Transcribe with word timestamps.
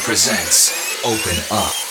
presents 0.00 0.70
Open 1.04 1.42
Up. 1.50 1.89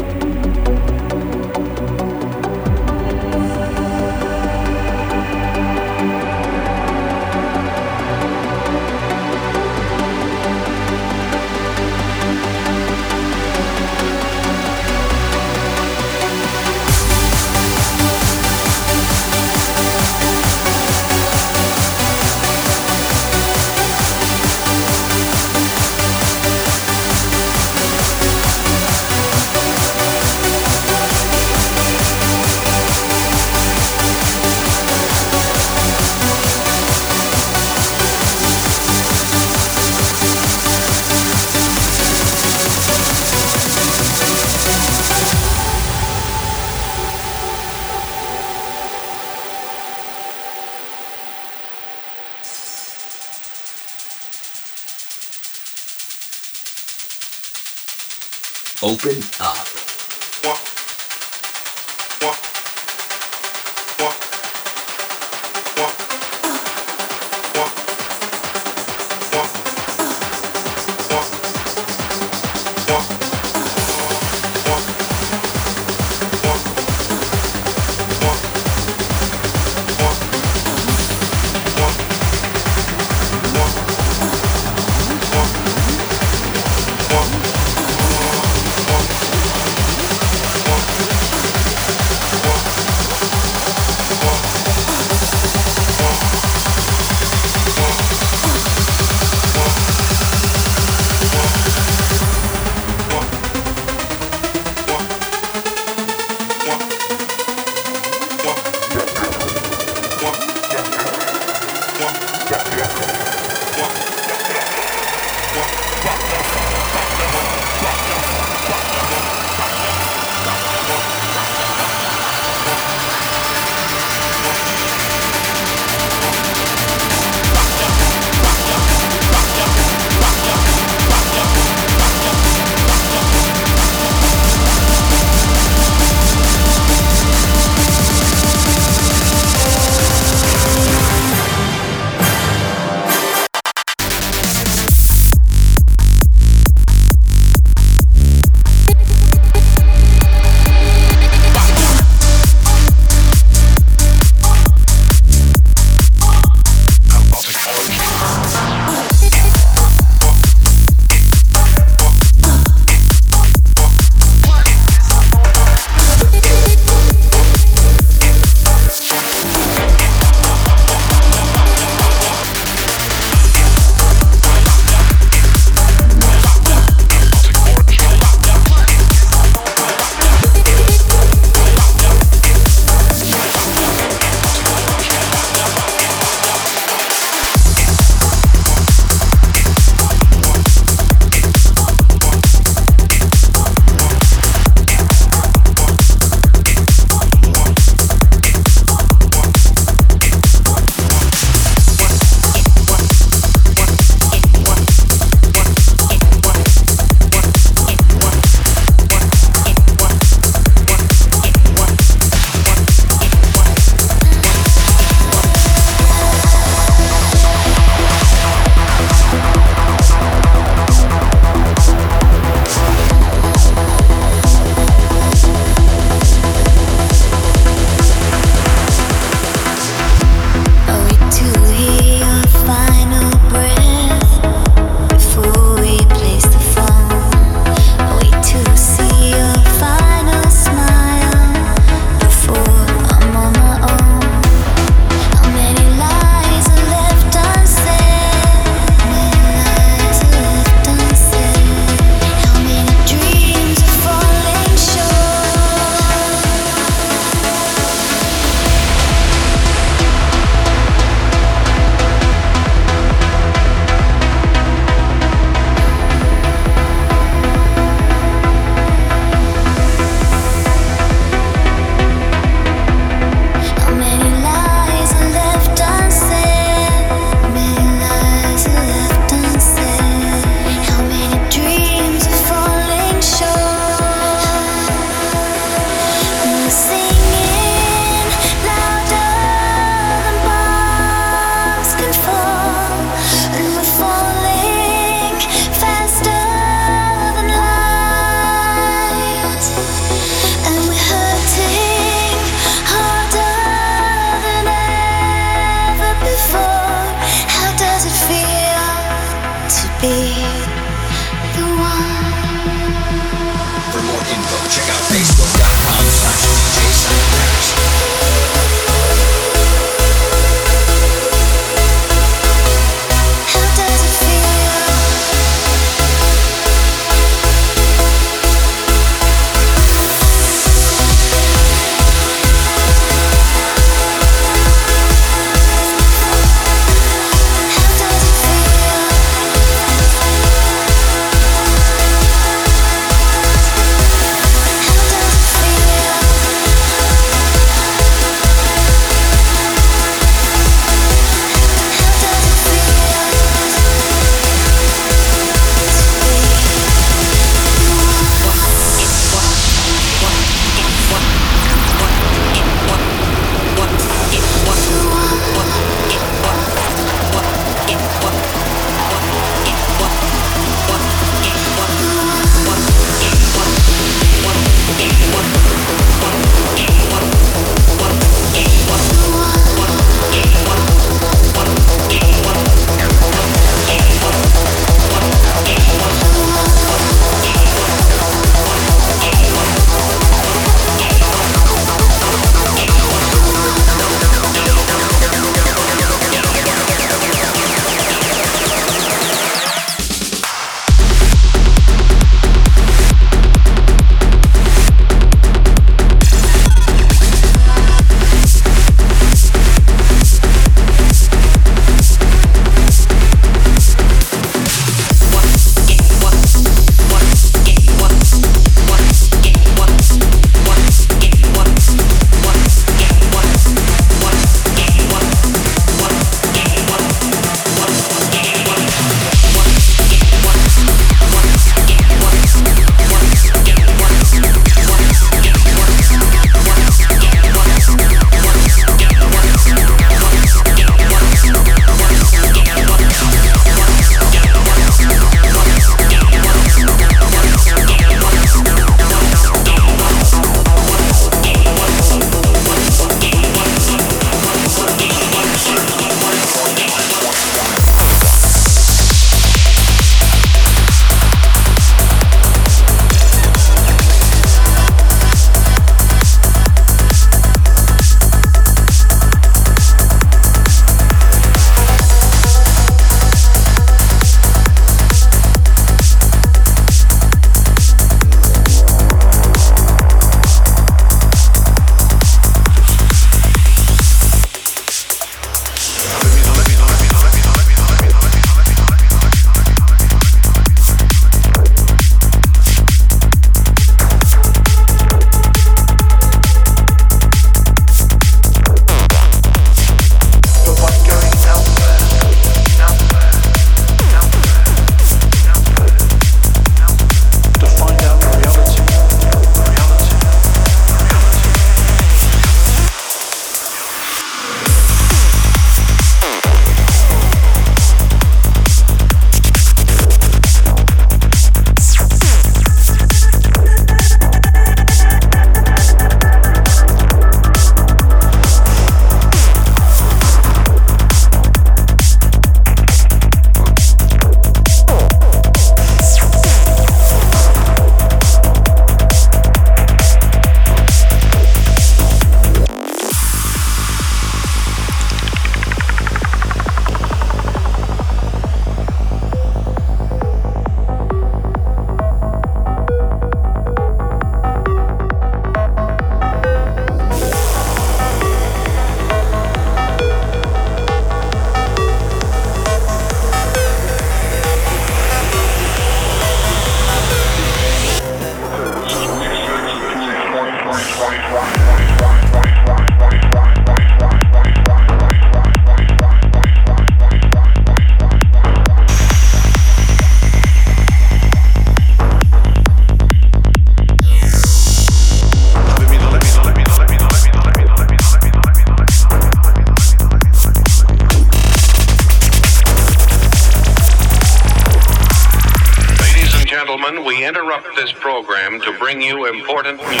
bring 598.91 599.01
you 599.07 599.25
important 599.25 599.79
news. 599.79 600.00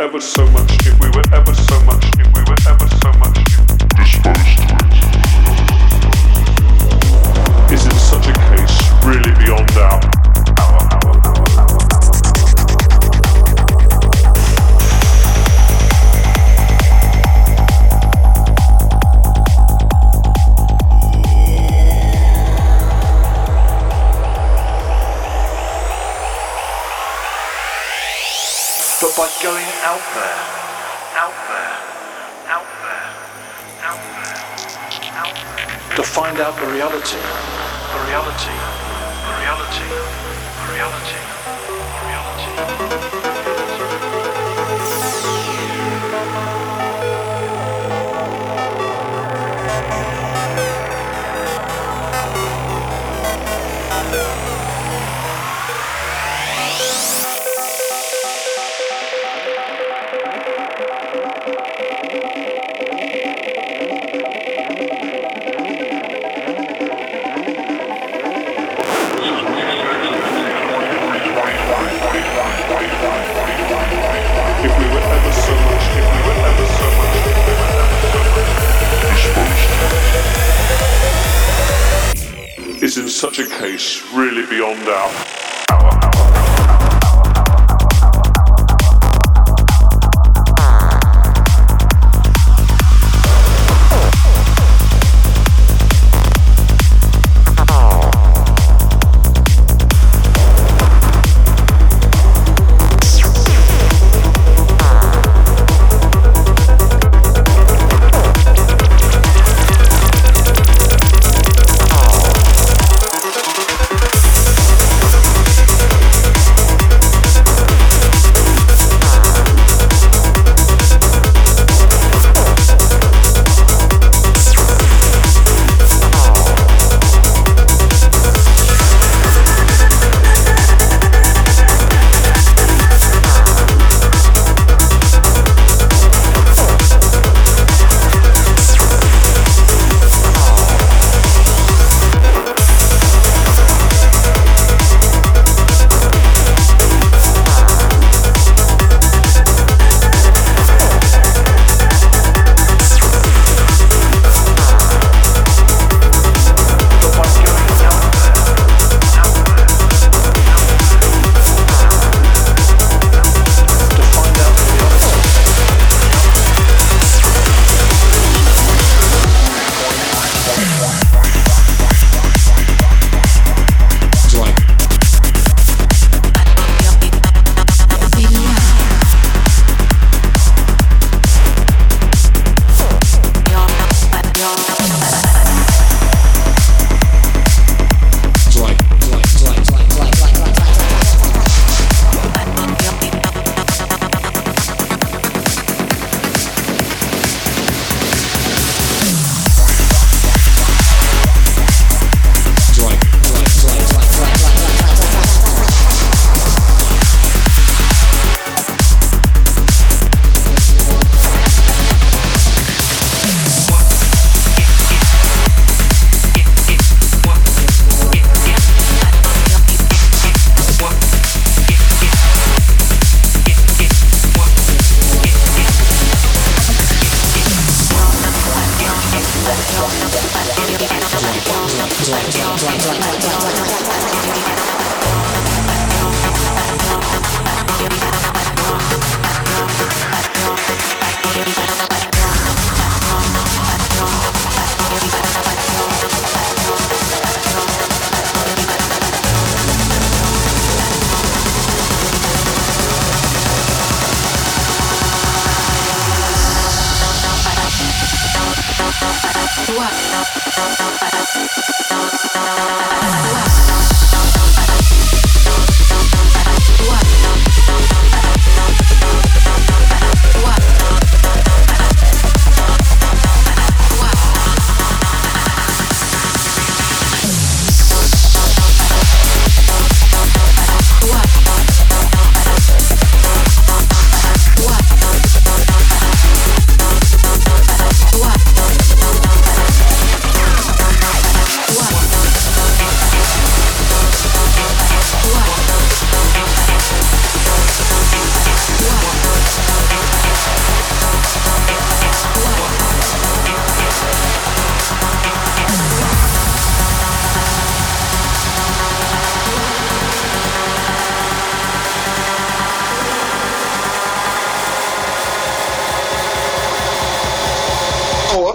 ever 0.00 0.20
so 0.20 0.46
much, 0.50 0.70
if 0.86 0.98
we 1.00 1.08
were 1.10 1.24
ever 1.32 1.54
so 1.54 1.80
much, 1.84 2.04
if 2.18 2.32
we 2.34 2.47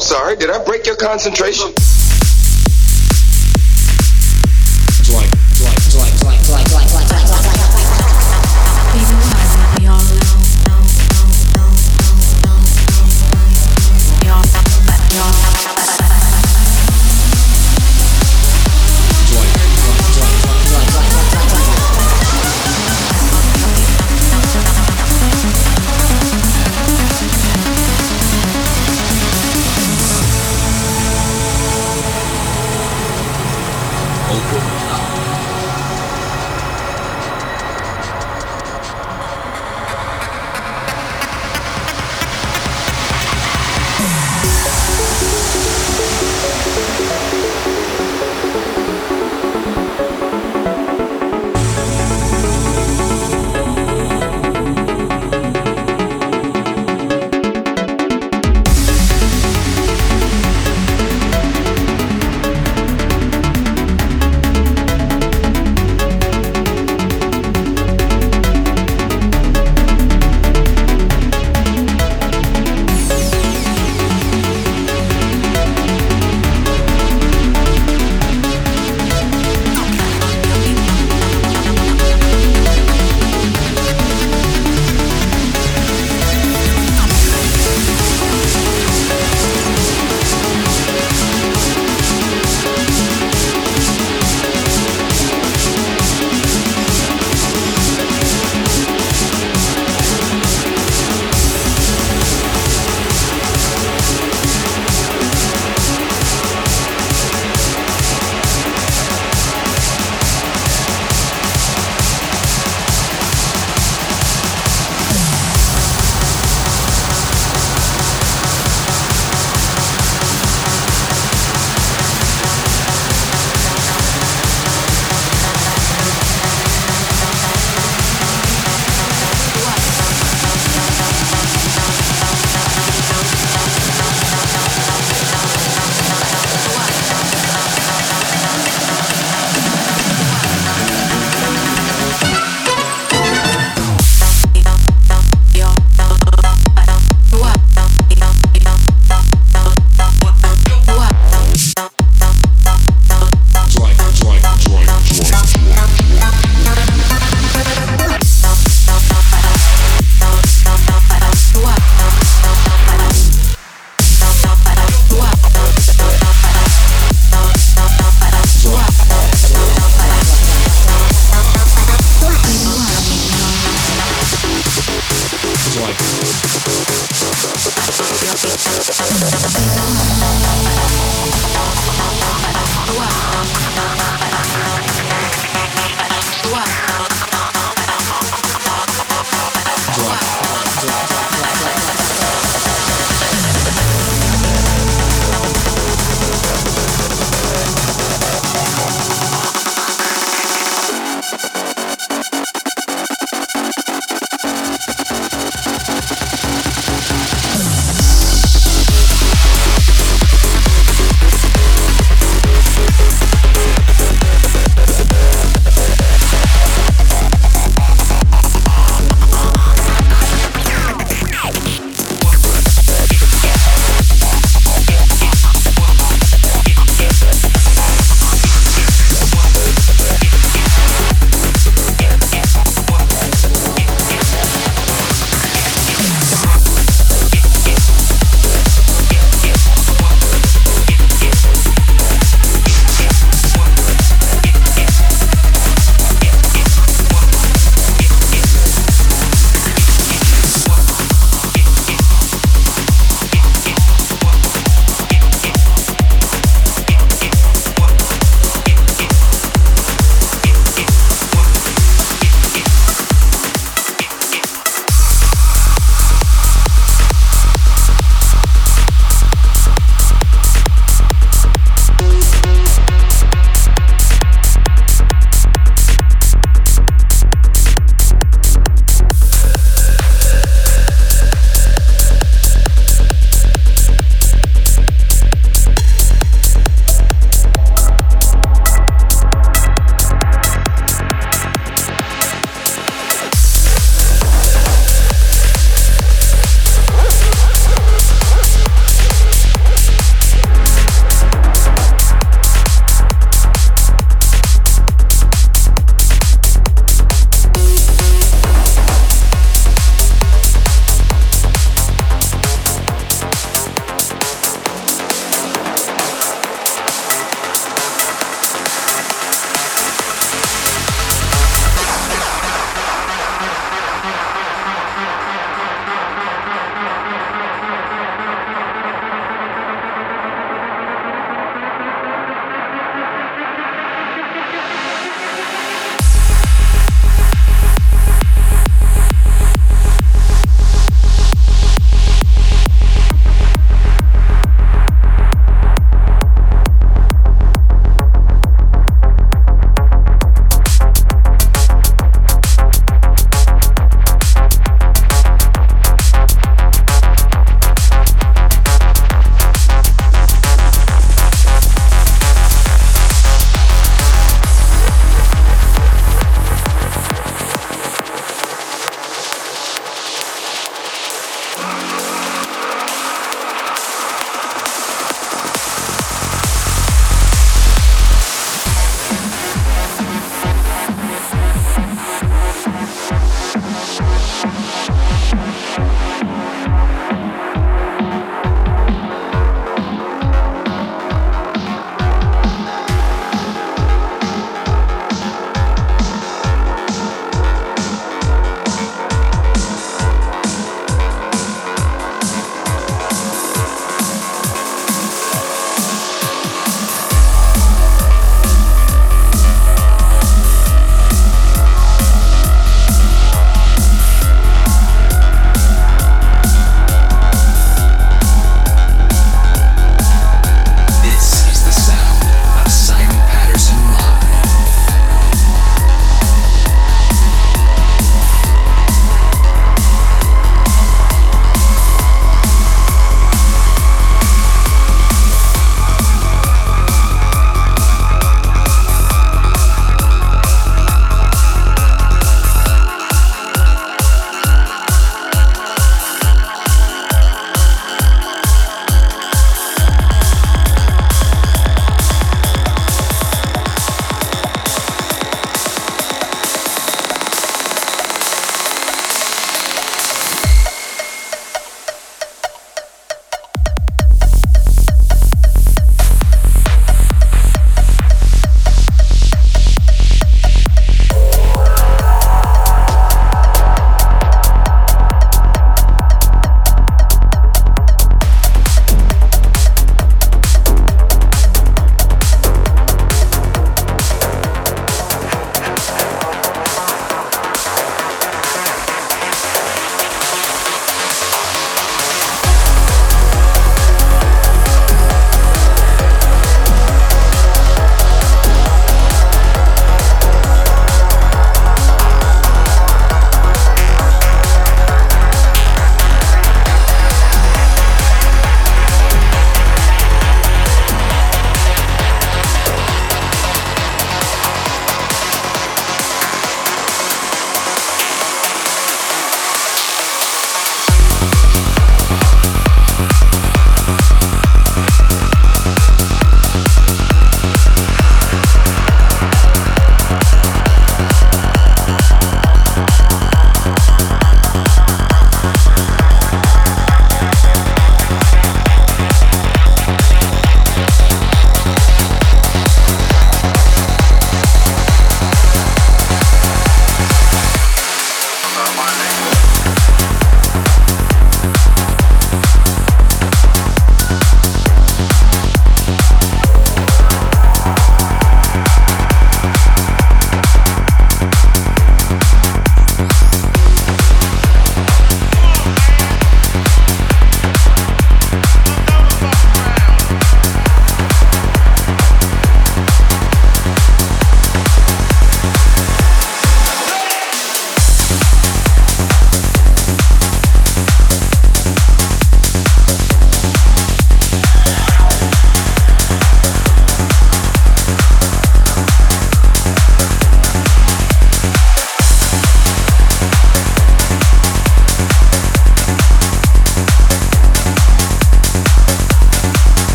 sorry. 0.00 0.36
Did 0.36 0.50
I 0.50 0.62
break 0.64 0.86
your 0.86 0.96
concentration? 0.96 1.72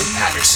Anderson. 0.00 0.49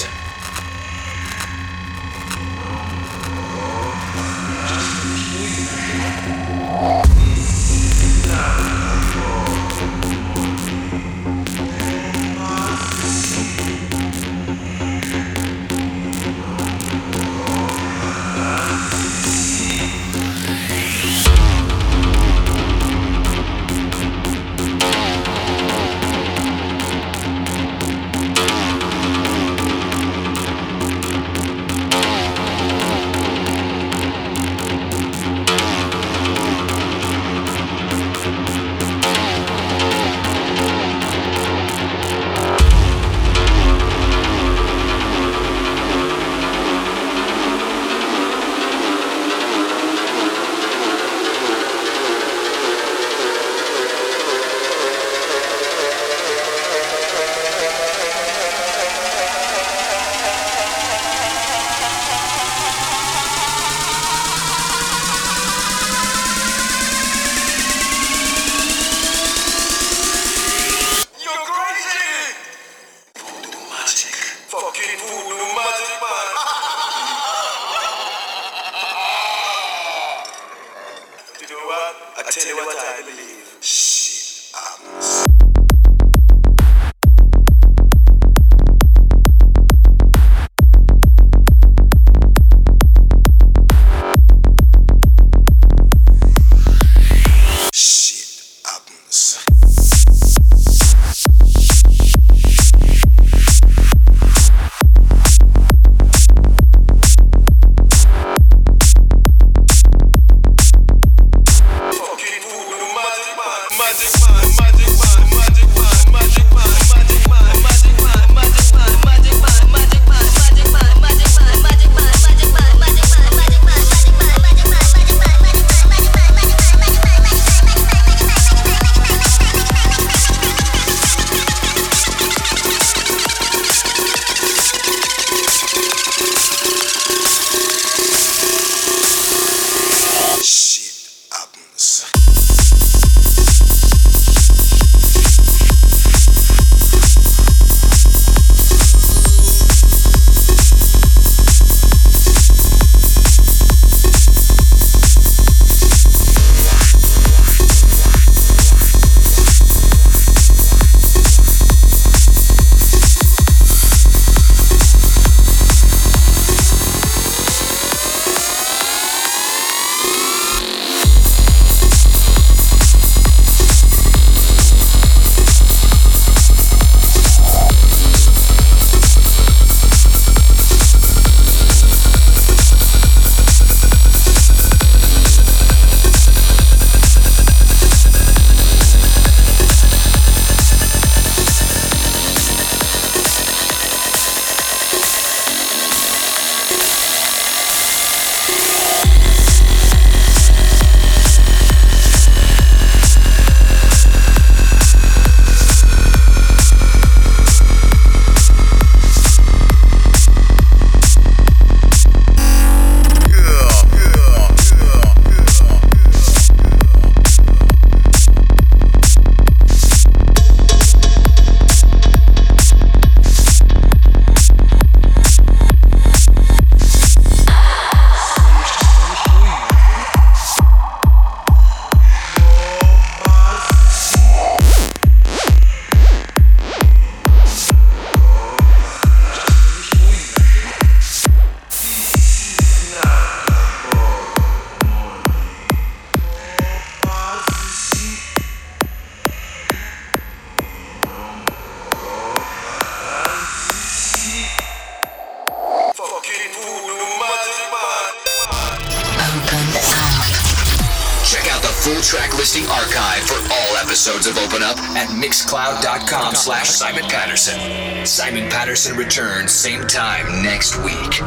Patterson 268.65 268.97
returns 268.97 269.51
same 269.51 269.85
time 269.85 270.41
next 270.41 270.83
week. 270.83 271.21